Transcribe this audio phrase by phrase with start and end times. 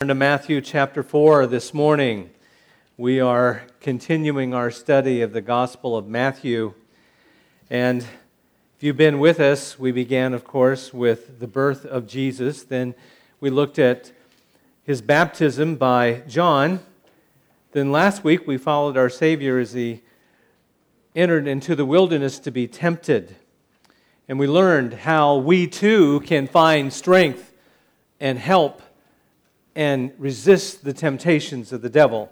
[0.00, 2.30] Turn to Matthew chapter 4 this morning.
[2.96, 6.72] We are continuing our study of the Gospel of Matthew.
[7.68, 12.62] And if you've been with us, we began, of course, with the birth of Jesus.
[12.62, 12.94] Then
[13.40, 14.10] we looked at
[14.84, 16.80] his baptism by John.
[17.72, 20.00] Then last week we followed our Savior as he
[21.14, 23.36] entered into the wilderness to be tempted.
[24.30, 27.52] And we learned how we too can find strength
[28.18, 28.80] and help
[29.74, 32.30] and resist the temptations of the devil.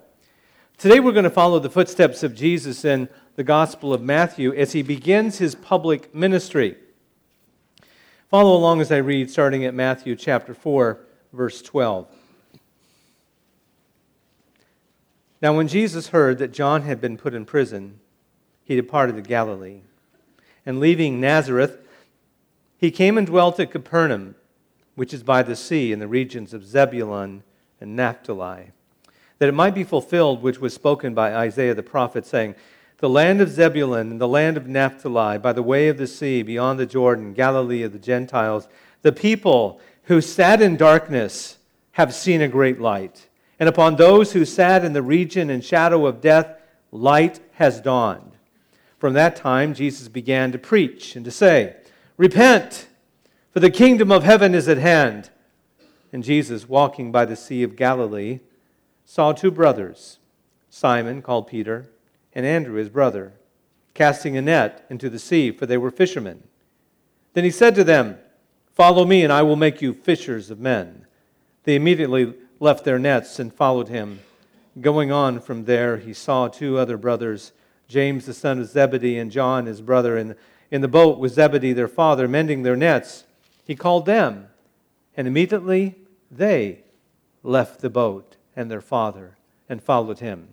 [0.77, 4.73] Today we're going to follow the footsteps of Jesus in the Gospel of Matthew as
[4.73, 6.77] he begins his public ministry.
[8.29, 11.01] Follow along as I read, starting at Matthew chapter 4,
[11.33, 12.07] verse 12.
[15.41, 18.01] Now, when Jesus heard that John had been put in prison,
[18.65, 19.81] he departed to Galilee.
[20.67, 21.79] And leaving Nazareth,
[22.77, 24.35] he came and dwelt at Capernaum
[24.99, 27.45] which is by the sea in the regions of Zebulun
[27.81, 28.73] and Naphtali,
[29.39, 32.57] that it might be fulfilled which was spoken by Isaiah the prophet, saying,
[32.97, 36.43] The land of Zebulun and the land of Naphtali, by the way of the sea,
[36.43, 38.67] beyond the Jordan, Galilee of the Gentiles,
[39.03, 41.59] the people who sat in darkness
[41.93, 43.29] have seen a great light.
[43.61, 46.57] And upon those who sat in the region and shadow of death,
[46.91, 48.33] light has dawned.
[48.99, 51.77] From that time, Jesus began to preach and to say,
[52.17, 52.88] Repent
[53.59, 55.31] for the kingdom of heaven is at hand.
[56.13, 58.39] And Jesus, walking by the Sea of Galilee,
[59.05, 60.21] saw two brothers,
[60.71, 61.91] Simon, called Peter,
[62.33, 63.33] and Andrew, his brother,
[63.95, 66.45] casting a net into the sea, for they were fishermen.
[67.33, 68.19] Then he said to them,
[68.77, 71.05] Follow me, and I will make you fishers of men.
[71.65, 74.21] They immediately left their nets and followed him.
[74.81, 77.51] Going on from there, he saw two other brothers,
[77.89, 80.37] James the son of Zebedee and John his brother, in,
[80.71, 83.25] in the boat with Zebedee their father, mending their nets.
[83.69, 84.47] He called them,
[85.15, 85.95] and immediately
[86.31, 86.85] they
[87.43, 89.37] left the boat and their father
[89.69, 90.49] and followed him.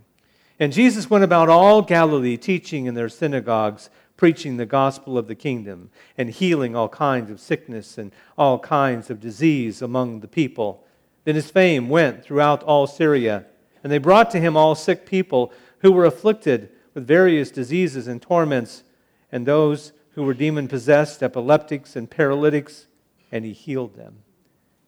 [0.59, 5.35] And Jesus went about all Galilee, teaching in their synagogues, preaching the gospel of the
[5.35, 10.85] kingdom, and healing all kinds of sickness and all kinds of disease among the people.
[11.23, 13.45] Then his fame went throughout all Syria,
[13.81, 18.21] and they brought to him all sick people who were afflicted with various diseases and
[18.21, 18.83] torments,
[19.31, 22.87] and those who were demon possessed, epileptics, and paralytics
[23.31, 24.19] and he healed them.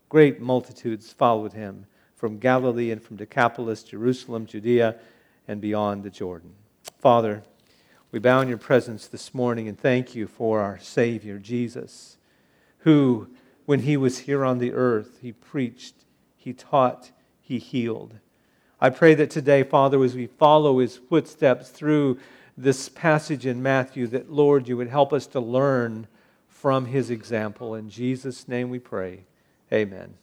[0.09, 4.95] Great multitudes followed him from Galilee and from Decapolis, Jerusalem, Judea,
[5.47, 6.53] and beyond the Jordan.
[6.97, 7.43] Father,
[8.11, 12.17] we bow in your presence this morning and thank you for our Savior, Jesus,
[12.79, 13.27] who,
[13.65, 16.05] when he was here on the earth, he preached,
[16.35, 17.11] he taught,
[17.41, 18.15] he healed.
[18.79, 22.19] I pray that today, Father, as we follow his footsteps through
[22.55, 26.07] this passage in Matthew, that, Lord, you would help us to learn
[26.59, 27.75] from his example.
[27.75, 29.19] In Jesus' name we pray.
[29.71, 30.15] Amen.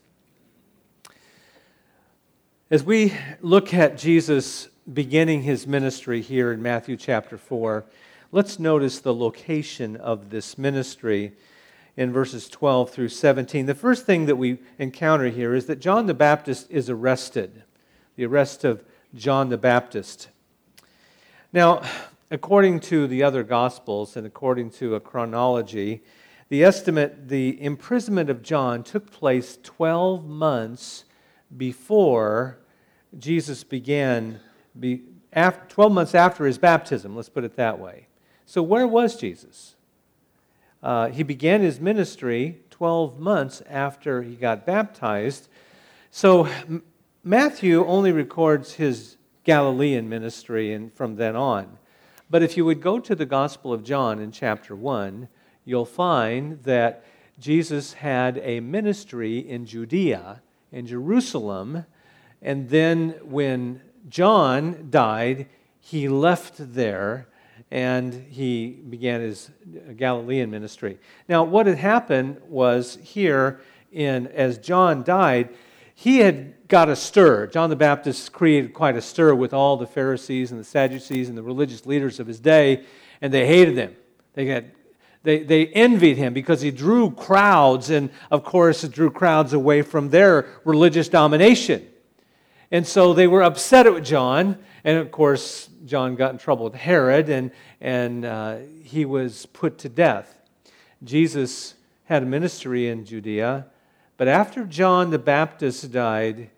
[2.71, 7.85] As we look at Jesus beginning his ministry here in Matthew chapter 4,
[8.33, 11.33] let's notice the location of this ministry
[11.97, 13.67] in verses 12 through 17.
[13.67, 17.63] The first thing that we encounter here is that John the Baptist is arrested,
[18.17, 18.83] the arrest of
[19.15, 20.29] John the Baptist.
[21.53, 21.83] Now,
[22.33, 26.03] according to the other Gospels and according to a chronology,
[26.49, 31.05] the estimate, the imprisonment of John took place 12 months
[31.57, 32.59] before
[33.19, 34.41] Jesus began,
[34.79, 35.03] be,
[35.33, 38.09] after, 12 months after his baptism, let's put it that way.
[38.47, 39.75] So, where was Jesus?
[40.83, 45.49] Uh, he began his ministry 12 months after he got baptized.
[46.11, 46.83] So, M-
[47.23, 51.79] Matthew only records his Galilean ministry and from then on.
[52.29, 55.29] But if you would go to the Gospel of John in chapter 1,
[55.65, 57.05] you'll find that
[57.39, 61.85] Jesus had a ministry in Judea, in Jerusalem,
[62.43, 65.49] and then when John died,
[65.81, 67.29] he left there
[67.71, 69.51] and he began his
[69.97, 70.99] Galilean ministry.
[71.29, 73.61] Now, what had happened was here
[73.91, 75.51] in as John died,
[75.95, 77.47] he had got a stir.
[77.47, 81.39] John the Baptist created quite a stir with all the Pharisees and the Sadducees and
[81.39, 82.85] the religious leaders of his day,
[83.21, 83.97] and they hated him.
[84.35, 84.73] They had
[85.25, 89.81] they, they envied him because he drew crowds, and of course, it drew crowds away
[89.83, 91.87] from their religious domination.
[92.71, 96.75] And so they were upset with John, and of course, John got in trouble with
[96.75, 97.51] Herod, and,
[97.81, 100.43] and uh, he was put to death.
[101.03, 101.75] Jesus
[102.05, 103.67] had a ministry in Judea,
[104.19, 106.51] but after John the Baptist died,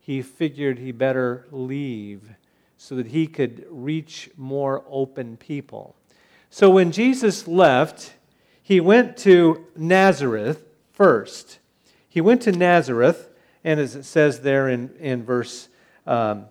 [0.00, 2.22] he figured he better leave
[2.78, 5.94] so that he could reach more open people.
[6.48, 8.13] So when Jesus left,
[8.64, 11.58] he went to Nazareth first.
[12.08, 13.28] He went to Nazareth,
[13.62, 15.68] And as it says there in, in verse
[16.06, 16.46] um,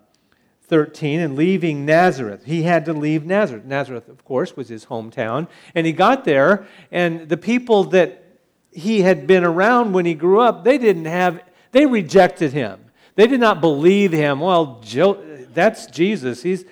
[0.67, 3.65] 13, and leaving Nazareth, he had to leave Nazareth.
[3.65, 5.47] Nazareth, of course, was his hometown.
[5.73, 8.23] And he got there, and the people that
[8.71, 12.91] he had been around when he grew up, they didn't have, they rejected him.
[13.15, 14.39] They did not believe him.
[14.39, 15.19] Well, Joe,
[15.51, 16.43] that's Jesus.
[16.43, 16.65] He's,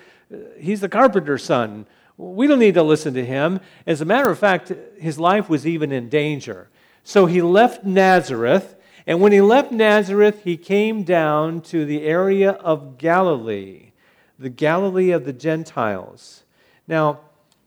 [0.56, 1.86] he's the carpenter's son.
[2.22, 3.58] We don't need to listen to him.
[3.84, 6.68] As a matter of fact, his life was even in danger.
[7.02, 8.76] So he left Nazareth,
[9.08, 13.90] and when he left Nazareth, he came down to the area of Galilee,
[14.38, 16.44] the Galilee of the Gentiles.
[16.86, 17.20] Now,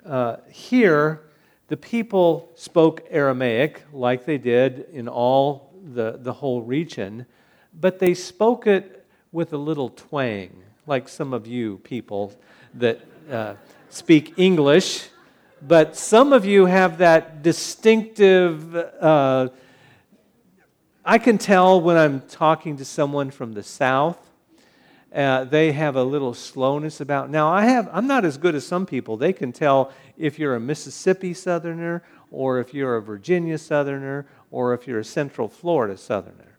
[0.06, 1.24] uh, here,
[1.68, 7.26] the people spoke Aramaic like they did in all the, the whole region,
[7.74, 12.32] but they spoke it with a little twang, like some of you people
[12.74, 13.56] that uh,
[13.96, 15.08] speak English,
[15.62, 18.76] but some of you have that distinctive.
[18.76, 19.50] Uh,
[21.06, 24.18] I can tell when I'm talking to someone from the South.
[25.14, 27.30] Uh, they have a little slowness about.
[27.30, 27.90] Now, I have.
[27.94, 29.16] I'm not as good as some people.
[29.16, 34.74] They can tell if you're a Mississippi Southerner, or if you're a Virginia Southerner, or
[34.74, 36.56] if you're a Central Florida Southerner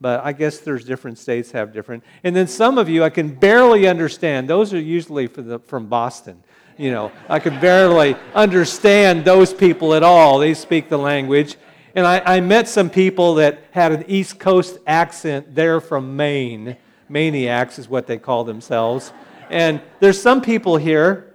[0.00, 2.02] but I guess there's different states have different.
[2.24, 4.48] And then some of you I can barely understand.
[4.48, 6.42] Those are usually the, from Boston.
[6.76, 10.38] You know, I could barely understand those people at all.
[10.38, 11.56] They speak the language.
[11.94, 15.54] And I, I met some people that had an East Coast accent.
[15.54, 16.76] They're from Maine.
[17.08, 19.12] Maniacs is what they call themselves.
[19.50, 21.34] And there's some people here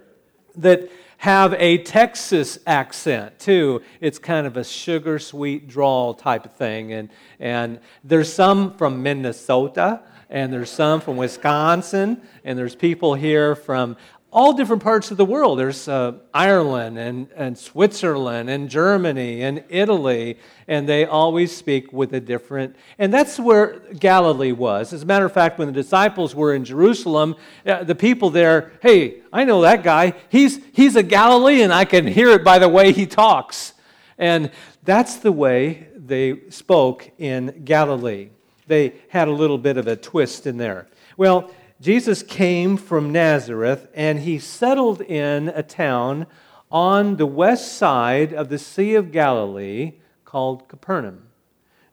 [0.56, 3.82] that have a Texas accent too.
[4.00, 6.92] It's kind of a sugar sweet drawl type of thing.
[6.92, 13.54] And, and there's some from Minnesota, and there's some from Wisconsin, and there's people here
[13.54, 13.96] from
[14.32, 15.58] all different parts of the world.
[15.58, 20.38] There's uh, Ireland and, and Switzerland and Germany and Italy,
[20.68, 22.76] and they always speak with a different.
[22.98, 24.92] And that's where Galilee was.
[24.92, 28.72] As a matter of fact, when the disciples were in Jerusalem, uh, the people there,
[28.82, 30.14] hey, I know that guy.
[30.28, 31.70] He's, he's a Galilean.
[31.70, 33.72] I can hear it by the way he talks.
[34.18, 34.50] And
[34.84, 38.30] that's the way they spoke in Galilee.
[38.66, 40.88] They had a little bit of a twist in there.
[41.16, 41.50] Well,
[41.80, 46.26] Jesus came from Nazareth and he settled in a town
[46.70, 49.92] on the west side of the Sea of Galilee
[50.24, 51.28] called Capernaum.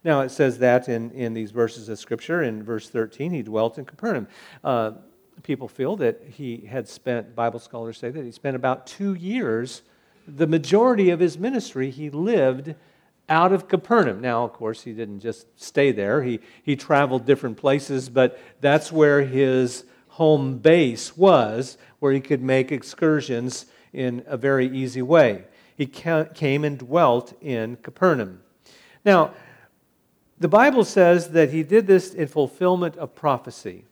[0.04, 2.44] Now, it says that in, in these verses of Scripture.
[2.44, 4.28] In verse 13, he dwelt in Capernaum.
[4.64, 4.92] Uh,
[5.44, 9.82] people feel that he had spent, Bible scholars say that he spent about two years,
[10.28, 12.76] the majority of his ministry, he lived
[13.30, 14.22] out of Capernaum.
[14.22, 18.92] Now, of course, he didn't just stay there, he, he traveled different places, but that's
[18.92, 25.46] where his home base was, where he could make excursions in a very easy way.
[25.76, 28.42] He came and dwelt in Capernaum.
[29.04, 29.34] Now,
[30.40, 33.86] the Bible says that he did this in fulfillment of prophecy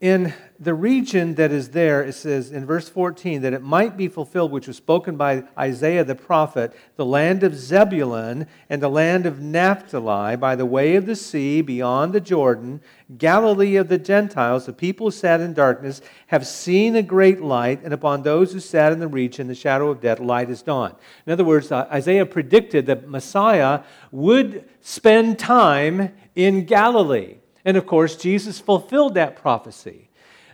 [0.00, 4.08] in the region that is there, it says in verse 14 that it might be
[4.08, 9.24] fulfilled, which was spoken by Isaiah the prophet, the land of Zebulun and the land
[9.24, 12.82] of Naphtali, by the way of the sea beyond the Jordan,
[13.16, 17.80] Galilee of the Gentiles, the people who sat in darkness, have seen a great light,
[17.82, 20.94] and upon those who sat in the region, the shadow of death, light is dawned.
[21.26, 27.36] In other words, Isaiah predicted that Messiah would spend time in Galilee.
[27.66, 30.08] And of course, Jesus fulfilled that prophecy.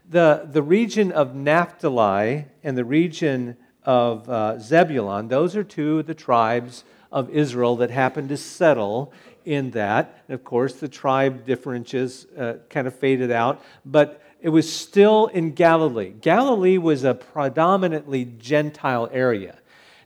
[0.09, 6.07] The, the region of Naphtali and the region of uh, Zebulun, those are two of
[6.07, 9.12] the tribes of Israel that happened to settle
[9.45, 10.23] in that.
[10.26, 15.26] And of course, the tribe differences uh, kind of faded out, but it was still
[15.26, 16.14] in Galilee.
[16.19, 19.59] Galilee was a predominantly Gentile area.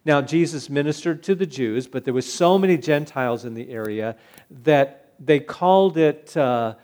[0.05, 4.17] Now, Jesus ministered to the Jews, but there was so many Gentiles in the area
[4.65, 6.75] that they called it uh,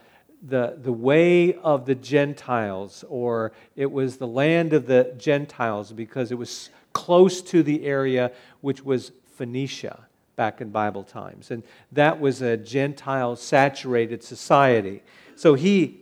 [0.45, 6.31] the, the way of the Gentiles, or it was the land of the Gentiles because
[6.31, 8.31] it was close to the area
[8.61, 11.51] which was Phoenicia back in Bible times.
[11.51, 15.03] And that was a Gentile saturated society.
[15.35, 16.01] So he,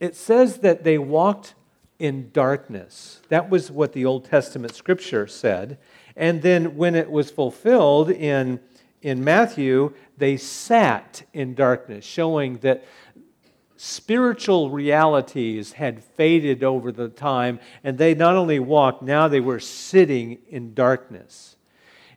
[0.00, 1.54] it says that they walked
[1.98, 3.20] in darkness.
[3.28, 5.78] That was what the Old Testament scripture said.
[6.16, 8.60] And then when it was fulfilled in,
[9.02, 12.84] in Matthew, they sat in darkness, showing that
[13.76, 19.60] spiritual realities had faded over the time, and they not only walked, now they were
[19.60, 21.56] sitting in darkness.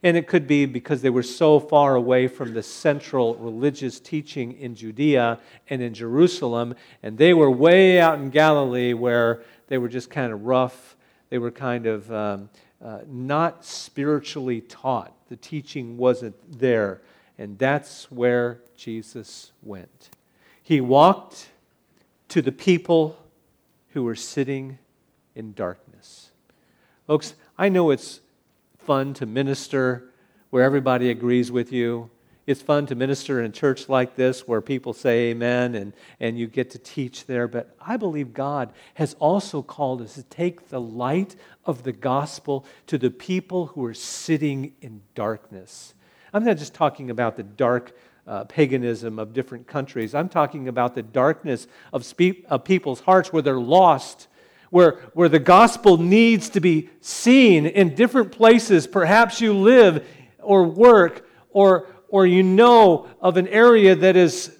[0.02, 4.54] And it could be because they were so far away from the central religious teaching
[4.54, 5.40] in Judea
[5.70, 10.32] and in Jerusalem, and they were way out in Galilee where they were just kind
[10.32, 10.96] of rough.
[11.30, 12.50] They were kind of um,
[12.84, 15.14] uh, not spiritually taught.
[15.28, 17.02] The teaching wasn't there.
[17.38, 20.10] And that's where Jesus went.
[20.70, 21.50] He walked
[22.28, 23.18] to the people
[23.94, 24.78] who were sitting
[25.34, 26.30] in darkness.
[27.08, 28.20] Folks, I know it's
[28.78, 30.12] fun to minister
[30.52, 32.12] where everybody agrees with you.
[32.46, 36.38] It's fun to minister in a church like this where people say amen and, and
[36.38, 37.48] you get to teach there.
[37.48, 41.36] But I believe God has also called us to take the light
[41.66, 45.96] of the gospel to the people who are sitting in darkness.
[46.32, 47.98] I'm not just talking about the dark
[48.30, 50.14] uh, paganism of different countries.
[50.14, 54.28] I'm talking about the darkness of, spe- of people's hearts where they're lost,
[54.70, 58.86] where, where the gospel needs to be seen in different places.
[58.86, 60.08] Perhaps you live
[60.38, 64.56] or work or, or you know of an area that is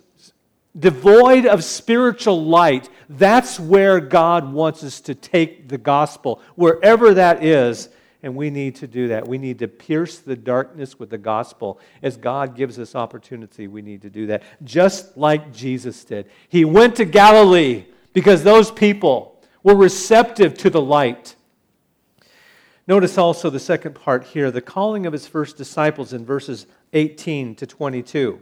[0.78, 7.44] devoid of spiritual light, that's where God wants us to take the gospel, wherever that
[7.44, 7.90] is.
[8.22, 9.28] And we need to do that.
[9.28, 11.80] We need to pierce the darkness with the gospel.
[12.02, 14.44] As God gives us opportunity, we need to do that.
[14.64, 16.30] Just like Jesus did.
[16.50, 21.36] He went to Galilee because those people were receptive to the light.
[22.88, 27.56] Notice also the second part here the calling of his first disciples in verses 18
[27.56, 28.42] to 22.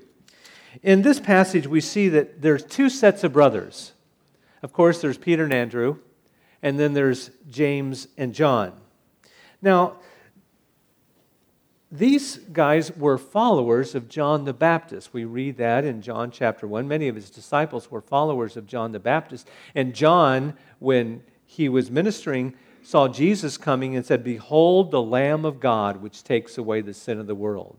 [0.83, 3.93] In this passage, we see that there's two sets of brothers.
[4.63, 5.97] Of course, there's Peter and Andrew,
[6.63, 8.73] and then there's James and John.
[9.61, 9.97] Now,
[11.91, 15.13] these guys were followers of John the Baptist.
[15.13, 16.87] We read that in John chapter 1.
[16.87, 19.47] Many of his disciples were followers of John the Baptist.
[19.73, 25.61] And John, when he was ministering, saw Jesus coming and said, Behold the Lamb of
[25.61, 27.77] God, which takes away the sin of the world.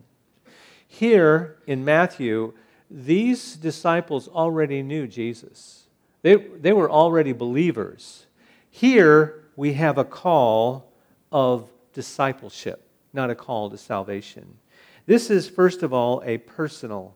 [0.87, 2.55] Here in Matthew,
[2.91, 5.85] these disciples already knew Jesus,
[6.23, 8.25] they, they were already believers.
[8.71, 10.88] Here we have a call
[11.33, 14.59] of discipleship, not a call to salvation.
[15.07, 17.15] This is, first of all, a personal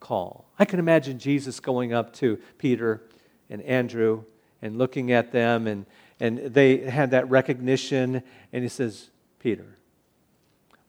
[0.00, 0.46] call.
[0.58, 3.02] I can imagine Jesus going up to Peter
[3.50, 4.24] and Andrew
[4.62, 5.86] and looking at them, and,
[6.18, 8.22] and they had that recognition,
[8.52, 9.76] and he says, Peter.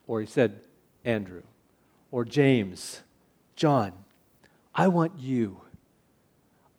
[0.07, 0.62] Or he said,
[1.03, 1.43] Andrew
[2.12, 3.01] or James,
[3.55, 3.93] John,
[4.74, 5.62] I want you.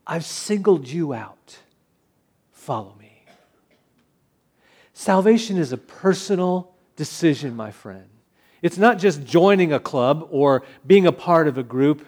[0.07, 1.59] I've singled you out.
[2.53, 2.98] Follow me.
[4.99, 8.09] Salvation is a personal decision, my friend.
[8.63, 12.05] It's not just joining a club or being a part of a group.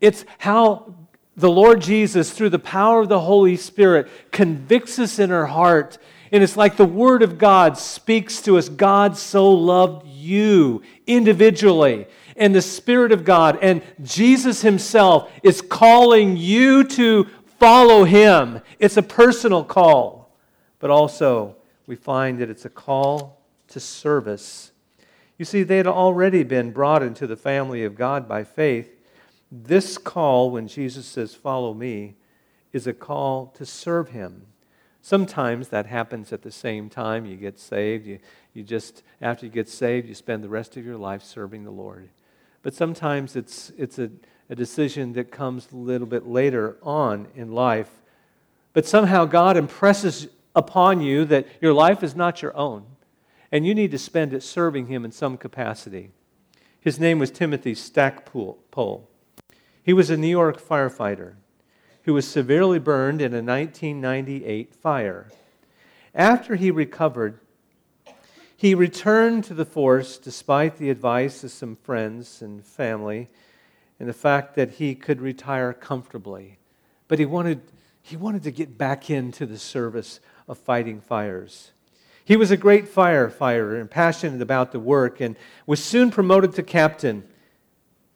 [0.00, 0.94] It's how
[1.36, 5.98] the Lord Jesus, through the power of the Holy Spirit, convicts us in our heart.
[6.30, 8.68] And it's like the Word of God speaks to us.
[8.68, 16.36] God so loved you individually and the Spirit of God and Jesus Himself is calling
[16.36, 17.26] you to
[17.58, 18.60] follow Him.
[18.78, 20.30] It's a personal call,
[20.78, 21.56] but also
[21.88, 24.72] we find that it's a call to service.
[25.38, 28.94] You see, they had already been brought into the family of God by faith.
[29.50, 32.14] This call, when Jesus says, Follow me,
[32.74, 34.46] is a call to serve Him.
[35.00, 37.24] Sometimes that happens at the same time.
[37.24, 38.06] You get saved.
[38.06, 38.18] You,
[38.52, 41.70] you just, after you get saved, you spend the rest of your life serving the
[41.70, 42.10] Lord.
[42.62, 44.10] But sometimes it's, it's a,
[44.50, 47.90] a decision that comes a little bit later on in life.
[48.74, 52.84] But somehow God impresses upon you that your life is not your own,
[53.50, 56.10] and you need to spend it serving Him in some capacity.
[56.80, 59.08] His name was Timothy Stackpole.
[59.82, 61.34] He was a New York firefighter
[62.02, 65.28] who was severely burned in a 1998 fire.
[66.14, 67.40] After he recovered,
[68.56, 73.28] he returned to the force despite the advice of some friends and family
[74.00, 76.58] and the fact that he could retire comfortably.
[77.08, 77.60] But he wanted,
[78.02, 81.72] he wanted to get back into the service of fighting fires.
[82.24, 85.36] He was a great firefighter and passionate about the work and
[85.66, 87.24] was soon promoted to captain.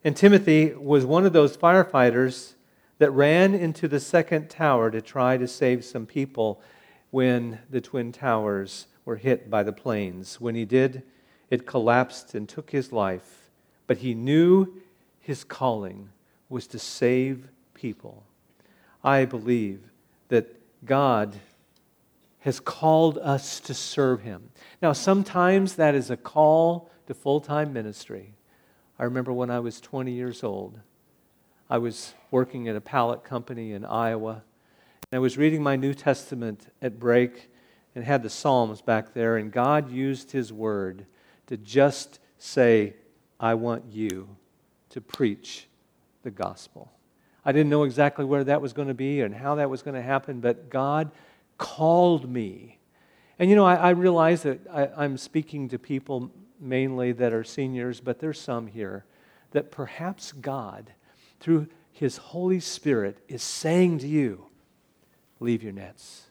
[0.05, 2.55] And Timothy was one of those firefighters
[2.99, 6.61] that ran into the second tower to try to save some people
[7.11, 10.41] when the Twin Towers were hit by the planes.
[10.41, 11.03] When he did,
[11.51, 13.51] it collapsed and took his life.
[13.87, 14.81] But he knew
[15.21, 16.11] his calling
[16.49, 18.25] was to save people.
[19.03, 19.81] I believe
[20.29, 21.35] that God
[22.43, 24.51] has called us to serve him.
[24.81, 28.35] Now, sometimes that is a call to full time ministry.
[28.99, 30.79] I remember when I was 20 years old,
[31.71, 34.43] I was working at a pallet company in Iowa.
[35.11, 37.49] And I was reading my New Testament at break,
[37.95, 41.07] and had the Psalms back there, and God used His word
[41.47, 42.95] to just say,
[43.39, 44.37] I want you
[44.91, 45.69] to preach
[46.23, 46.91] the gospel.
[47.45, 49.97] I didn't know exactly where that was going to be and how that was going
[49.97, 51.11] to happen, but God
[51.63, 52.81] called me.
[53.39, 57.45] And you know, I, I realize that I, I'm speaking to people mainly that are
[57.45, 59.05] seniors, but there's some here
[59.53, 60.93] that perhaps God,
[61.39, 64.47] through His Holy Spirit is saying to you,
[65.39, 66.27] Leave your nets,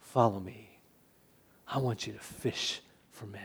[0.00, 0.78] follow me.
[1.68, 2.80] I want you to fish
[3.10, 3.42] for men.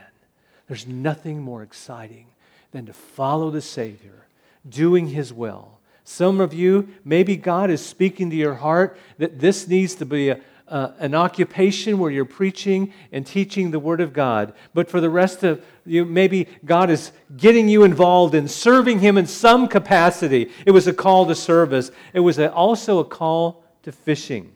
[0.68, 2.28] There's nothing more exciting
[2.72, 4.28] than to follow the Savior,
[4.68, 5.80] doing His will.
[6.04, 10.30] Some of you, maybe God is speaking to your heart that this needs to be
[10.30, 10.40] a,
[10.72, 14.54] uh, an occupation where you're preaching and teaching the Word of God.
[14.74, 19.18] But for the rest of you, maybe God is getting you involved in serving Him
[19.18, 20.50] in some capacity.
[20.66, 24.54] It was a call to service, it was a, also a call to fishing.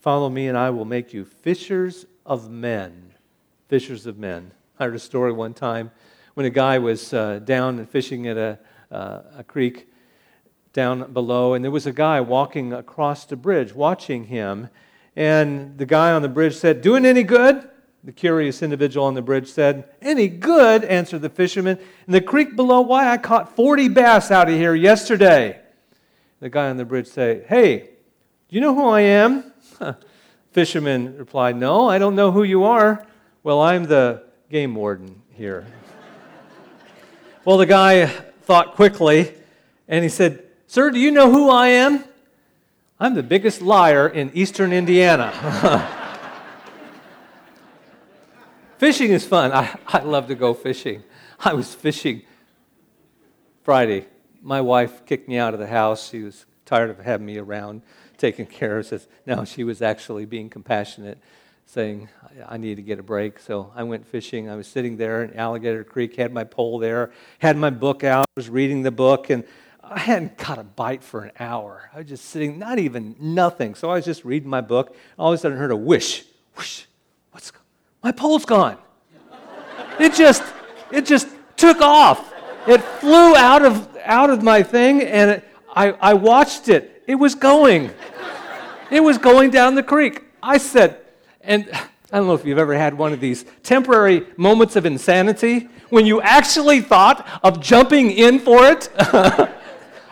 [0.00, 3.14] Follow me, and I will make you fishers of men.
[3.68, 4.50] Fishers of men.
[4.78, 5.90] I heard a story one time
[6.34, 8.58] when a guy was uh, down and fishing at a,
[8.90, 9.88] uh, a creek
[10.74, 14.68] down below, and there was a guy walking across the bridge watching him.
[15.16, 17.70] And the guy on the bridge said, Doing any good?
[18.02, 20.84] The curious individual on the bridge said, Any good?
[20.84, 21.78] answered the fisherman.
[22.06, 25.60] In the creek below, why, I caught 40 bass out of here yesterday.
[26.40, 27.78] The guy on the bridge said, Hey,
[28.48, 29.52] do you know who I am?
[30.50, 33.06] Fisherman replied, No, I don't know who you are.
[33.44, 35.66] Well, I'm the game warden here.
[37.44, 39.32] well, the guy thought quickly
[39.88, 40.43] and he said,
[40.74, 42.02] Sir, do you know who I am?
[42.98, 45.30] I'm the biggest liar in eastern Indiana.
[48.78, 49.52] fishing is fun.
[49.52, 51.04] I, I love to go fishing.
[51.38, 52.22] I was fishing
[53.62, 54.08] Friday.
[54.42, 56.08] My wife kicked me out of the house.
[56.08, 57.82] She was tired of having me around
[58.18, 59.06] taking care of us.
[59.26, 61.18] No, she was actually being compassionate,
[61.66, 62.08] saying,
[62.48, 63.38] I need to get a break.
[63.38, 64.50] So I went fishing.
[64.50, 68.26] I was sitting there in Alligator Creek, had my pole there, had my book out,
[68.34, 69.44] was reading the book, and
[69.90, 71.90] I hadn't caught a bite for an hour.
[71.94, 73.74] I was just sitting, not even nothing.
[73.74, 74.96] So I was just reading my book.
[75.18, 76.22] All of a sudden, I heard a whoosh,
[76.56, 76.84] whoosh.
[77.32, 77.52] What's
[78.02, 78.78] my pole's gone?
[79.98, 80.42] It just,
[80.90, 82.32] it just took off.
[82.66, 87.02] It flew out of out of my thing, and it, I, I watched it.
[87.06, 87.90] It was going.
[88.90, 90.22] It was going down the creek.
[90.42, 90.98] I said,
[91.40, 91.68] and
[92.12, 96.06] I don't know if you've ever had one of these temporary moments of insanity when
[96.06, 98.88] you actually thought of jumping in for it.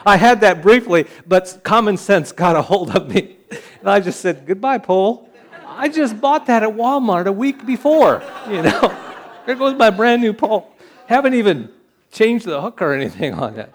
[0.04, 3.36] I had that briefly, but common sense got a hold of me.
[3.80, 5.28] And I just said, Goodbye, pole.
[5.66, 8.22] I just bought that at Walmart a week before.
[8.48, 9.14] You know,
[9.46, 10.70] there goes my brand new pole.
[11.06, 11.70] Haven't even
[12.10, 13.72] changed the hook or anything on it.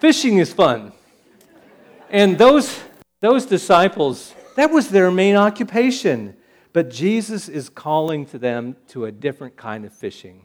[0.00, 0.92] Fishing is fun.
[2.10, 2.80] And those,
[3.20, 6.36] those disciples, that was their main occupation.
[6.72, 10.44] But Jesus is calling to them to a different kind of fishing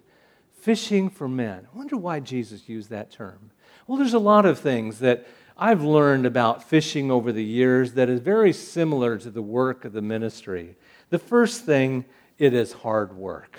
[0.68, 1.66] fishing for men.
[1.74, 3.52] I wonder why Jesus used that term.
[3.88, 5.26] Well, there's a lot of things that
[5.58, 9.94] I've learned about fishing over the years that is very similar to the work of
[9.94, 10.76] the ministry.
[11.10, 12.04] The first thing,
[12.38, 13.58] it is hard work.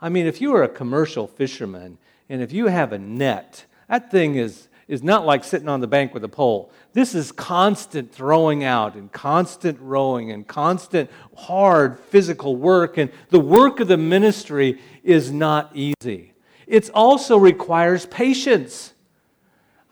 [0.00, 1.98] I mean, if you are a commercial fisherman
[2.28, 5.86] and if you have a net, that thing is, is not like sitting on the
[5.86, 6.72] bank with a pole.
[6.92, 12.98] This is constant throwing out and constant rowing and constant hard physical work.
[12.98, 16.32] And the work of the ministry is not easy.
[16.66, 18.91] It also requires patience.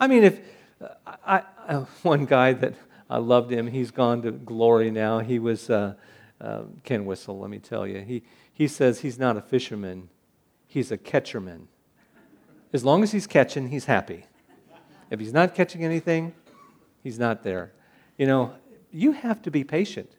[0.01, 0.41] I mean, if
[1.07, 2.75] I, I, one guy that
[3.09, 5.19] I loved him, he's gone to glory now.
[5.19, 5.95] He was uh,
[6.41, 8.01] uh, Ken Whistle, let me tell you.
[8.01, 10.09] He, he says he's not a fisherman,
[10.67, 11.67] he's a catcherman.
[12.73, 14.25] As long as he's catching, he's happy.
[15.11, 16.33] If he's not catching anything,
[17.03, 17.73] he's not there.
[18.17, 18.55] You know,
[18.93, 20.13] you have to be patient.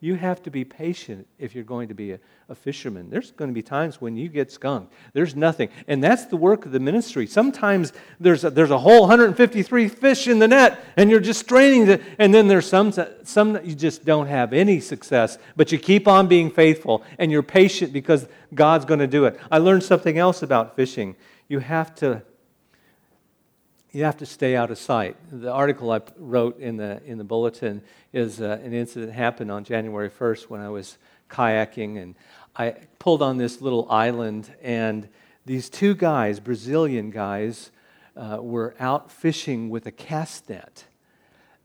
[0.00, 3.08] You have to be patient if you're going to be a, a, fisherman.
[3.08, 4.92] There's going to be times when you get skunked.
[5.14, 5.70] There's nothing.
[5.88, 7.26] And that's the work of the ministry.
[7.26, 11.88] Sometimes there's a, there's a whole 153 fish in the net, and you're just straining
[11.88, 12.02] it.
[12.18, 12.92] And then there's some,
[13.24, 17.32] some that you just don't have any success, but you keep on being faithful, and
[17.32, 19.40] you're patient because God's going to do it.
[19.50, 21.16] I learned something else about fishing.
[21.48, 22.22] You have to
[23.96, 25.16] you have to stay out of sight.
[25.32, 27.80] The article I wrote in the, in the bulletin
[28.12, 30.98] is uh, an incident happened on January 1st when I was
[31.30, 32.14] kayaking and
[32.54, 35.08] I pulled on this little island and
[35.46, 37.70] these two guys, Brazilian guys,
[38.18, 40.84] uh, were out fishing with a cast net.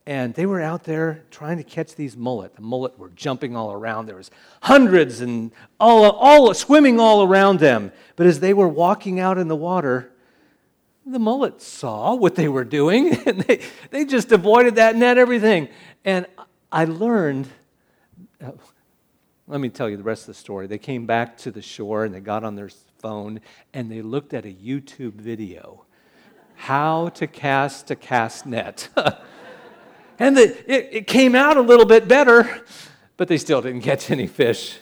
[0.06, 2.56] And they were out there trying to catch these mullet.
[2.56, 4.06] The mullet were jumping all around.
[4.06, 7.92] There was hundreds and all, all swimming all around them.
[8.16, 10.11] But as they were walking out in the water,
[11.06, 15.70] the mullet saw what they were doing, and they, they just avoided that net, everything.
[16.06, 16.26] And
[16.72, 17.48] I learned,
[18.44, 18.52] uh,
[19.48, 20.68] let me tell you the rest of the story.
[20.68, 23.42] They came back to the shore and they got on their phone
[23.74, 25.86] and they looked at a YouTube video
[26.56, 28.88] how to cast a cast net.
[30.20, 32.62] and the, it, it came out a little bit better,
[33.18, 34.78] but they still didn't catch any fish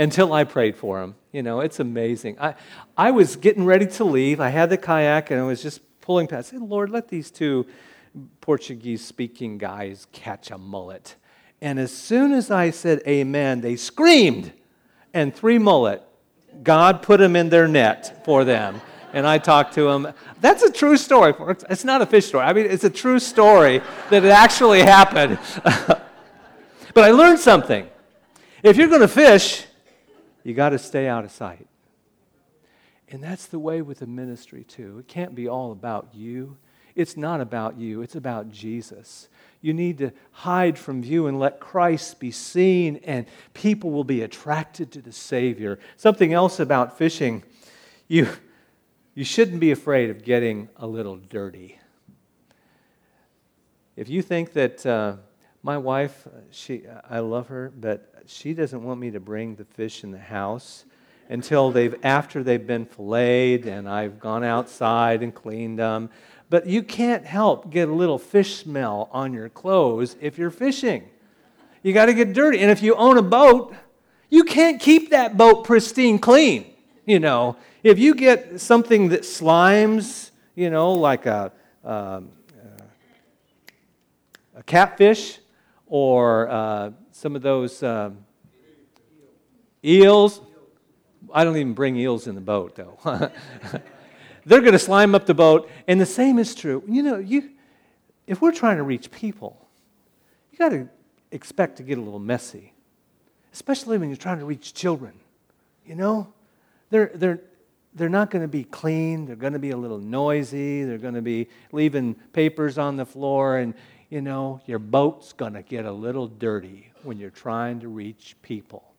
[0.00, 1.14] until I prayed for them.
[1.30, 2.38] You know, it's amazing.
[2.40, 2.54] I,
[2.96, 4.40] I was getting ready to leave.
[4.40, 6.48] I had the kayak and I was just pulling past.
[6.48, 7.66] Said, Lord, let these two
[8.40, 11.16] Portuguese speaking guys catch a mullet.
[11.60, 14.52] And as soon as I said amen, they screamed.
[15.12, 16.02] And three mullet,
[16.62, 18.80] God put them in their net for them.
[19.12, 20.14] And I talked to them.
[20.40, 21.34] That's a true story.
[21.68, 22.44] It's not a fish story.
[22.44, 25.38] I mean, it's a true story that it actually happened.
[25.62, 27.86] but I learned something.
[28.62, 29.66] If you're going to fish,
[30.42, 31.66] you got to stay out of sight.
[33.08, 34.98] And that's the way with the ministry, too.
[35.00, 36.56] It can't be all about you.
[36.94, 39.28] It's not about you, it's about Jesus.
[39.60, 44.22] You need to hide from view and let Christ be seen, and people will be
[44.22, 45.78] attracted to the Savior.
[45.96, 47.42] Something else about fishing
[48.08, 48.28] you,
[49.14, 51.78] you shouldn't be afraid of getting a little dirty.
[53.94, 55.16] If you think that uh,
[55.62, 60.04] my wife, she, I love her, but she doesn't want me to bring the fish
[60.04, 60.84] in the house
[61.28, 66.10] until they've after they've been filleted and I've gone outside and cleaned them.
[66.48, 71.08] But you can't help get a little fish smell on your clothes if you're fishing.
[71.82, 72.58] You got to get dirty.
[72.58, 73.74] And if you own a boat,
[74.28, 76.66] you can't keep that boat pristine clean.
[77.06, 81.52] You know, if you get something that slimes, you know, like a,
[81.84, 82.30] um,
[84.56, 85.38] a catfish
[85.90, 88.18] or uh, some of those um,
[89.84, 90.40] eels,
[91.34, 92.98] I don't even bring eels in the boat, though.
[94.46, 95.68] They're going to slime up the boat.
[95.86, 96.82] And the same is true.
[96.86, 97.50] You know, you,
[98.26, 99.68] if we're trying to reach people,
[100.52, 100.88] you got to
[101.32, 102.72] expect to get a little messy,
[103.52, 105.12] especially when you're trying to reach children.
[105.84, 106.32] You know,
[106.90, 107.40] they're, they're,
[107.94, 109.26] they're not going to be clean.
[109.26, 110.84] They're going to be a little noisy.
[110.84, 113.58] They're going to be leaving papers on the floor.
[113.58, 113.74] And,
[114.10, 118.36] you know, your boat's going to get a little dirty when you're trying to reach
[118.42, 118.92] people.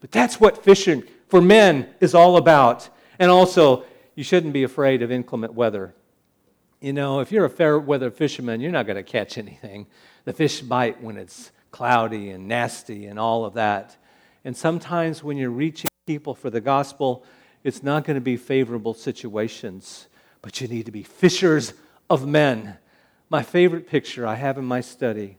[0.00, 2.88] But that's what fishing for men is all about.
[3.18, 5.94] And also, you shouldn't be afraid of inclement weather.
[6.80, 9.86] You know, if you're a fair weather fisherman, you're not going to catch anything.
[10.24, 13.96] The fish bite when it's cloudy and nasty and all of that.
[14.44, 17.24] And sometimes when you're reaching people for the gospel,
[17.64, 20.06] it's not going to be favorable situations,
[20.42, 21.72] but you need to be fishers
[22.08, 22.76] of men.
[23.30, 25.38] My favorite picture I have in my study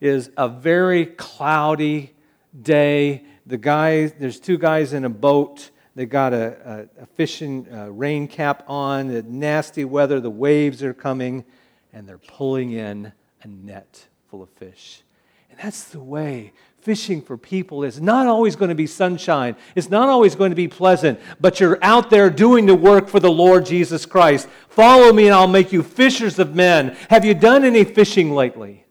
[0.00, 2.14] is a very cloudy
[2.60, 5.70] day the guys, there's two guys in a boat.
[5.96, 9.08] They got a, a, a fishing uh, rain cap on.
[9.08, 11.44] The nasty weather, the waves are coming,
[11.92, 15.02] and they're pulling in a net full of fish.
[15.50, 19.56] And that's the way fishing for people is not always going to be sunshine.
[19.74, 23.20] It's not always going to be pleasant, but you're out there doing the work for
[23.20, 24.48] the Lord Jesus Christ.
[24.68, 26.96] Follow me and I'll make you fishers of men.
[27.08, 28.84] Have you done any fishing lately?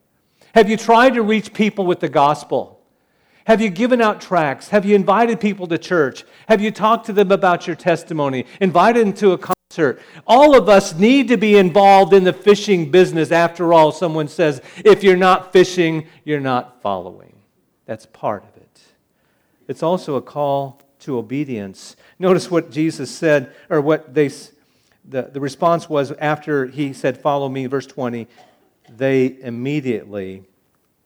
[0.54, 2.82] Have you tried to reach people with the gospel?
[3.45, 4.69] Have you given out tracts?
[4.69, 6.23] Have you invited people to church?
[6.47, 8.45] Have you talked to them about your testimony?
[8.62, 10.02] Invited them to a concert?
[10.28, 13.32] All of us need to be involved in the fishing business.
[13.32, 17.38] After all, someone says, if you're not fishing, you're not following.
[17.89, 18.82] That's part of it.
[19.67, 21.95] It's also a call to obedience.
[22.19, 24.28] Notice what Jesus said, or what they,
[25.04, 28.28] the, the response was after he said, Follow me, verse 20.
[28.95, 30.43] They immediately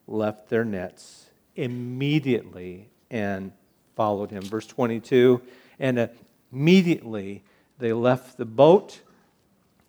[0.06, 3.52] left their nets immediately and
[3.96, 4.42] followed him.
[4.42, 5.40] Verse 22
[5.78, 6.10] And
[6.52, 7.44] immediately
[7.78, 9.00] they left the boat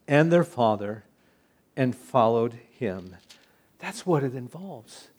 [0.08, 1.04] and their father
[1.76, 3.18] and followed him.
[3.80, 5.10] That's what it involves.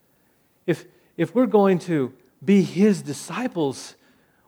[0.66, 0.86] If,
[1.16, 2.12] if we're going to
[2.44, 3.94] be his disciples,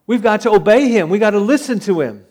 [0.06, 2.24] we've got to obey him, we've got to listen to him.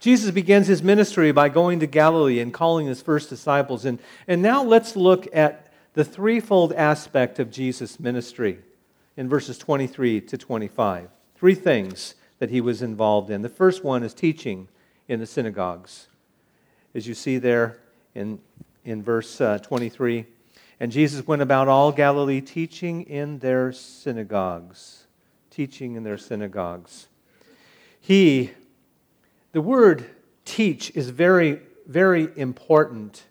[0.00, 3.86] Jesus begins his ministry by going to Galilee and calling his first disciples.
[3.86, 3.98] And,
[4.28, 8.58] and now let's look at the threefold aspect of Jesus' ministry
[9.16, 11.08] in verses 23 to 25.
[11.36, 13.40] Three things that he was involved in.
[13.40, 14.68] The first one is teaching
[15.08, 16.08] in the synagogues.
[16.94, 17.78] As you see there
[18.14, 18.40] in,
[18.84, 20.26] in verse uh, 23,
[20.80, 25.06] and Jesus went about all Galilee teaching in their synagogues.
[25.50, 27.08] Teaching in their synagogues.
[28.00, 28.50] He,
[29.52, 30.04] the word
[30.44, 33.24] teach is very, very important.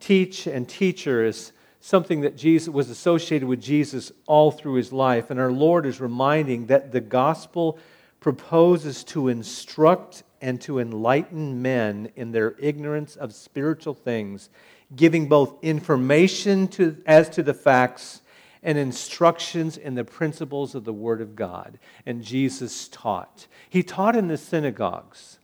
[0.00, 5.30] Teach and teacher is something that Jesus was associated with Jesus all through his life.
[5.30, 7.78] And our Lord is reminding that the gospel
[8.20, 14.50] proposes to instruct and to enlighten men in their ignorance of spiritual things,
[14.94, 18.22] giving both information to, as to the facts
[18.62, 21.78] and instructions in the principles of the Word of God.
[22.04, 23.46] And Jesus taught.
[23.68, 25.38] He taught in the synagogues.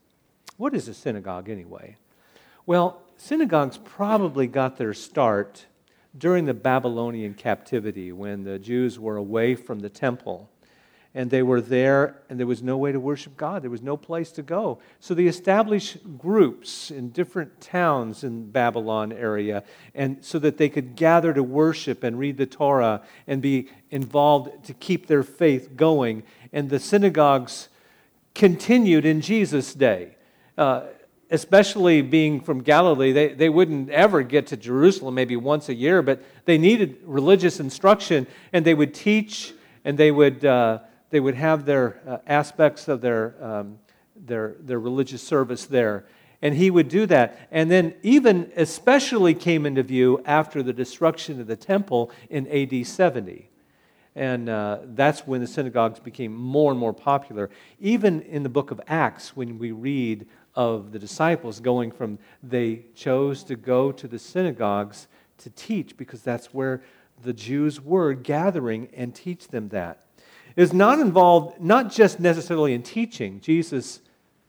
[0.56, 1.96] What is a synagogue anyway?
[2.66, 5.66] Well, synagogues probably got their start
[6.16, 10.50] during the Babylonian captivity when the Jews were away from the temple.
[11.16, 13.62] And they were there, and there was no way to worship God.
[13.62, 14.80] There was no place to go.
[15.00, 20.94] So they established groups in different towns in Babylon area, and so that they could
[20.94, 26.22] gather to worship and read the Torah and be involved to keep their faith going.
[26.52, 27.70] And the synagogues
[28.34, 30.16] continued in Jesus' day.
[30.58, 30.82] Uh,
[31.30, 36.02] especially being from Galilee, they, they wouldn't ever get to Jerusalem maybe once a year,
[36.02, 40.44] but they needed religious instruction, and they would teach and they would.
[40.44, 43.78] Uh, they would have their uh, aspects of their, um,
[44.14, 46.06] their, their religious service there.
[46.42, 47.48] And he would do that.
[47.50, 52.86] And then, even especially came into view after the destruction of the temple in AD
[52.86, 53.48] 70.
[54.14, 57.50] And uh, that's when the synagogues became more and more popular.
[57.80, 62.86] Even in the book of Acts, when we read of the disciples going from they
[62.94, 66.82] chose to go to the synagogues to teach because that's where
[67.22, 70.05] the Jews were gathering and teach them that
[70.56, 73.40] is not involved not just necessarily in teaching.
[73.40, 74.00] Jesus'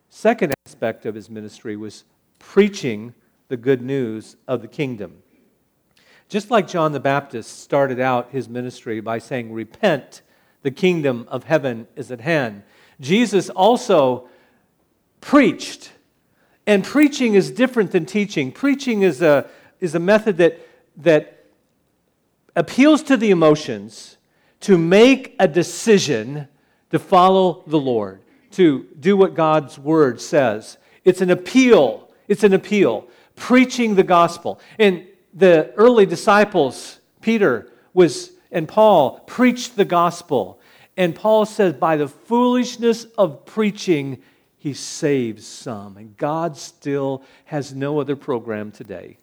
[0.09, 2.05] second aspect of his ministry was
[2.39, 3.13] preaching
[3.49, 5.21] the good news of the kingdom.
[6.29, 10.21] Just like John the Baptist started out his ministry by saying, Repent,
[10.61, 12.63] the kingdom of heaven is at hand.
[12.99, 14.27] Jesus also
[15.21, 15.91] preached.
[16.65, 18.51] And preaching is different than teaching.
[18.51, 20.59] Preaching is a, is a method that,
[20.97, 21.45] that
[22.55, 24.16] appeals to the emotions
[24.61, 26.47] to make a decision
[26.89, 30.77] to follow the Lord, to do what God's word says.
[31.03, 32.09] It's an appeal.
[32.27, 33.07] It's an appeal.
[33.35, 34.59] Preaching the gospel.
[34.79, 40.59] And the early disciples, Peter was and Paul preached the gospel.
[40.95, 44.21] And Paul says, by the foolishness of preaching,
[44.57, 45.97] he saves some.
[45.97, 49.17] And God still has no other program today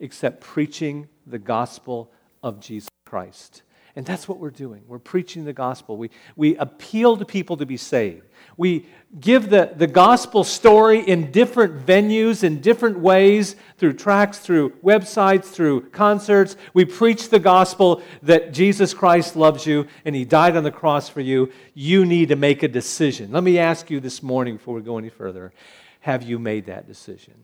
[0.00, 2.10] except preaching the gospel
[2.42, 3.62] of Jesus Christ.
[3.96, 4.82] And that's what we're doing.
[4.86, 5.96] We're preaching the gospel.
[5.96, 8.24] We, we appeal to people to be saved.
[8.56, 8.86] We
[9.20, 15.46] give the, the gospel story in different venues, in different ways, through tracts, through websites,
[15.46, 16.56] through concerts.
[16.74, 21.08] We preach the gospel that Jesus Christ loves you and he died on the cross
[21.08, 21.50] for you.
[21.74, 23.32] You need to make a decision.
[23.32, 25.52] Let me ask you this morning before we go any further
[26.00, 27.34] have you made that decision?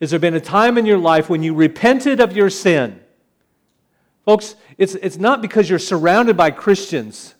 [0.00, 3.00] Has there been a time in your life when you repented of your sin?
[4.26, 7.34] Folks, it's, it's not because you're surrounded by Christians.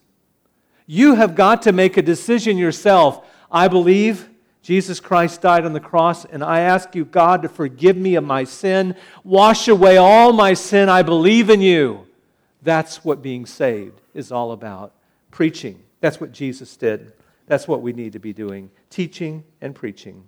[0.87, 3.27] You have got to make a decision yourself.
[3.51, 4.31] I believe
[4.63, 8.23] Jesus Christ died on the cross, and I ask you, God, to forgive me of
[8.23, 8.95] my sin.
[9.25, 10.89] Wash away all my sin.
[10.89, 12.07] I believe in you.
[12.63, 14.93] That's what being saved is all about.
[15.33, 15.83] Preaching.
[16.01, 17.13] That's what Jesus did.
[17.47, 20.25] That's what we need to be doing teaching and preaching.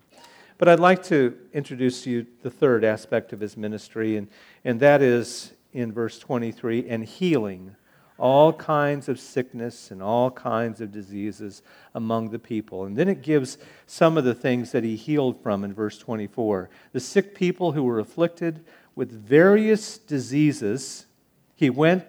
[0.59, 4.29] But I'd like to introduce to you the third aspect of his ministry, and,
[4.65, 7.77] and that is in verse 23 and healing
[8.19, 11.63] all kinds of sickness and all kinds of diseases
[11.95, 12.85] among the people.
[12.85, 16.69] And then it gives some of the things that he healed from in verse 24.
[16.93, 18.65] The sick people who were afflicted
[18.97, 21.07] with various diseases,
[21.55, 22.05] he went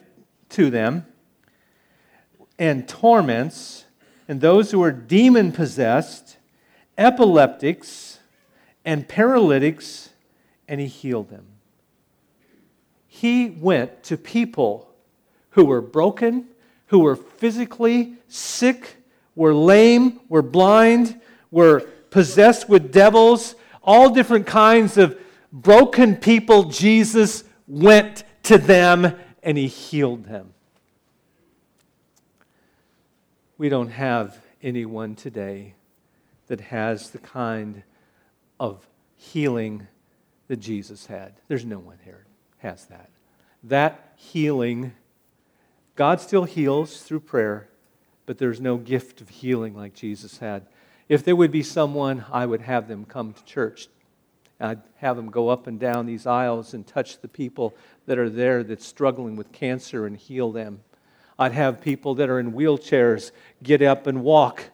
[0.49, 1.05] to them,
[2.57, 3.85] and torments,
[4.27, 6.37] and those who were demon possessed,
[6.97, 8.19] epileptics,
[8.83, 10.09] and paralytics,
[10.67, 11.48] and he healed them
[13.19, 14.89] he went to people
[15.49, 16.47] who were broken,
[16.85, 18.95] who were physically sick,
[19.35, 21.19] were lame, were blind,
[21.51, 25.19] were possessed with devils, all different kinds of
[25.51, 26.63] broken people.
[26.63, 30.53] Jesus went to them and he healed them.
[33.57, 35.73] We don't have anyone today
[36.47, 37.83] that has the kind
[38.61, 39.87] of healing
[40.47, 41.33] that Jesus had.
[41.49, 42.23] There's no one here
[42.59, 43.09] has that.
[43.63, 44.93] That healing,
[45.95, 47.67] God still heals through prayer,
[48.25, 50.65] but there's no gift of healing like Jesus had.
[51.09, 53.87] If there would be someone, I would have them come to church.
[54.59, 58.29] I'd have them go up and down these aisles and touch the people that are
[58.29, 60.81] there that's struggling with cancer and heal them.
[61.37, 63.31] I'd have people that are in wheelchairs
[63.63, 64.65] get up and walk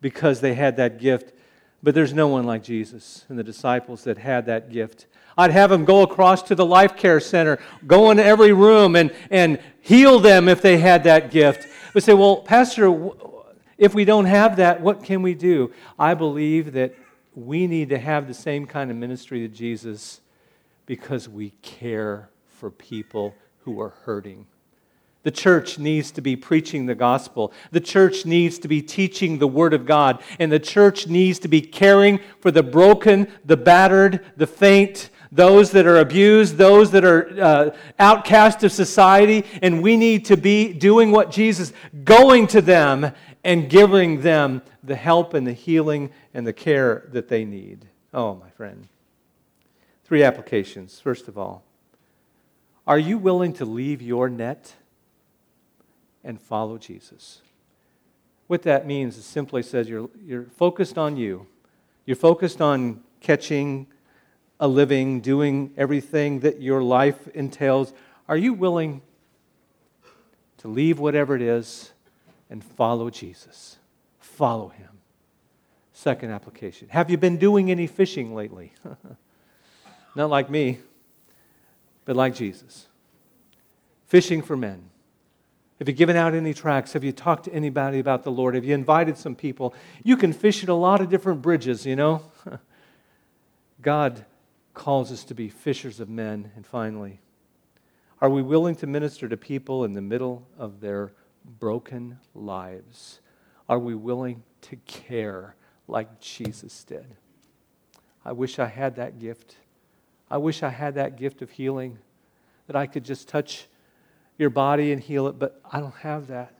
[0.00, 1.32] because they had that gift.
[1.86, 5.06] But there's no one like Jesus and the disciples that had that gift.
[5.38, 9.14] I'd have them go across to the life care center, go in every room and,
[9.30, 11.68] and heal them if they had that gift.
[11.94, 13.12] But say, well, Pastor,
[13.78, 15.72] if we don't have that, what can we do?
[15.96, 16.96] I believe that
[17.36, 20.20] we need to have the same kind of ministry to Jesus
[20.86, 24.48] because we care for people who are hurting.
[25.26, 27.52] The church needs to be preaching the gospel.
[27.72, 30.22] The church needs to be teaching the word of God.
[30.38, 35.72] And the church needs to be caring for the broken, the battered, the faint, those
[35.72, 40.72] that are abused, those that are uh, outcast of society, and we need to be
[40.72, 41.72] doing what Jesus,
[42.04, 43.10] going to them
[43.42, 47.84] and giving them the help and the healing and the care that they need.
[48.14, 48.86] Oh, my friend.
[50.04, 51.00] Three applications.
[51.00, 51.64] First of all,
[52.86, 54.76] are you willing to leave your net
[56.26, 57.40] and follow Jesus?
[58.48, 61.46] What that means is simply says you're, you're focused on you.
[62.04, 63.86] You're focused on catching
[64.60, 67.92] a living, doing everything that your life entails.
[68.28, 69.02] Are you willing
[70.58, 71.92] to leave whatever it is
[72.50, 73.78] and follow Jesus?
[74.18, 74.90] Follow him.
[75.92, 78.72] Second application Have you been doing any fishing lately?
[80.14, 80.78] Not like me,
[82.04, 82.86] but like Jesus.
[84.06, 84.90] Fishing for men.
[85.78, 86.94] Have you given out any tracts?
[86.94, 88.54] Have you talked to anybody about the Lord?
[88.54, 89.74] Have you invited some people?
[90.02, 92.22] You can fish at a lot of different bridges, you know?
[93.82, 94.24] God
[94.72, 96.50] calls us to be fishers of men.
[96.56, 97.20] And finally,
[98.22, 101.12] are we willing to minister to people in the middle of their
[101.58, 103.20] broken lives?
[103.68, 105.56] Are we willing to care
[105.88, 107.16] like Jesus did?
[108.24, 109.56] I wish I had that gift.
[110.30, 111.98] I wish I had that gift of healing,
[112.66, 113.68] that I could just touch
[114.38, 116.54] your body and heal it, but I don't have that.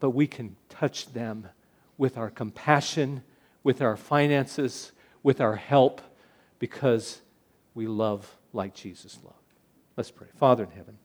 [0.00, 1.48] But we can touch them
[1.98, 3.22] with our compassion,
[3.62, 6.00] with our finances, with our help,
[6.58, 7.20] because
[7.74, 9.36] we love like Jesus loved.
[9.96, 10.28] Let's pray.
[10.36, 10.98] Father in heaven,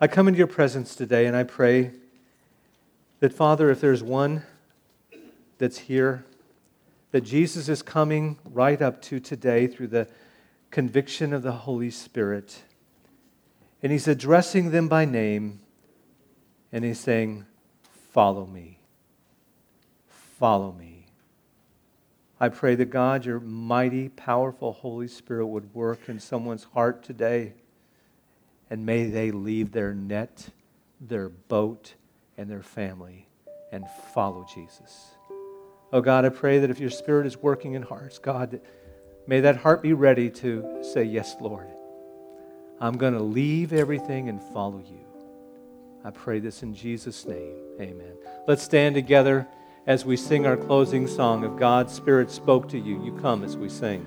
[0.00, 1.92] I come into your presence today and I pray
[3.20, 4.42] that, Father, if there's one
[5.58, 6.24] that's here
[7.12, 10.08] that Jesus is coming right up to today through the
[10.70, 12.62] conviction of the Holy Spirit.
[13.82, 15.60] And he's addressing them by name,
[16.72, 17.44] and he's saying,
[18.12, 18.78] Follow me.
[20.38, 21.06] Follow me.
[22.40, 27.54] I pray that God, your mighty, powerful Holy Spirit, would work in someone's heart today,
[28.68, 30.48] and may they leave their net,
[31.00, 31.94] their boat,
[32.36, 33.26] and their family
[33.72, 35.14] and follow Jesus.
[35.92, 38.60] Oh God, I pray that if your Spirit is working in hearts, God,
[39.26, 41.75] may that heart be ready to say, Yes, Lord.
[42.80, 45.00] I'm going to leave everything and follow you.
[46.04, 47.56] I pray this in Jesus' name.
[47.80, 48.12] Amen.
[48.46, 49.48] Let's stand together
[49.86, 51.44] as we sing our closing song.
[51.44, 54.04] If God's Spirit spoke to you, you come as we sing.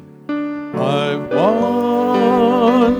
[0.75, 2.99] I've wandered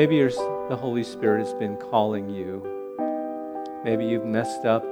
[0.00, 2.64] Maybe the Holy Spirit has been calling you.
[3.84, 4.82] Maybe you've messed up.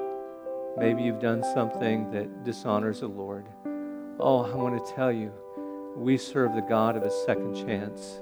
[0.77, 3.47] Maybe you've done something that dishonors the Lord.
[4.21, 5.33] Oh, I want to tell you,
[5.97, 8.21] we serve the God of a second chance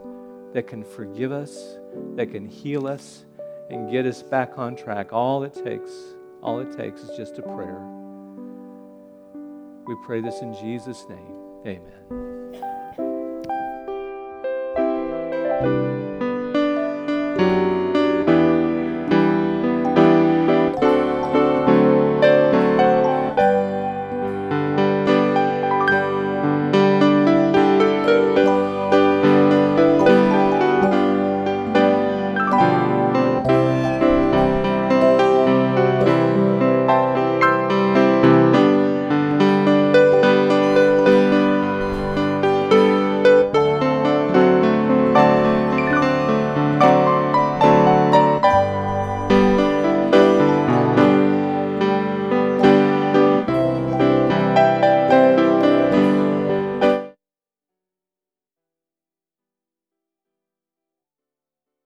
[0.53, 1.77] that can forgive us,
[2.15, 3.25] that can heal us,
[3.69, 5.13] and get us back on track.
[5.13, 5.91] All it takes,
[6.41, 7.85] all it takes is just a prayer.
[9.89, 11.35] We pray this in Jesus' name.
[15.67, 15.96] Amen.